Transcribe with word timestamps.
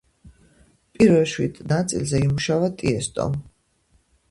პირველ 0.99 1.21
შვიდ 1.33 1.59
ნაწილზე 1.73 2.23
იმუშავა 2.29 2.73
ტიესტომ. 2.83 3.39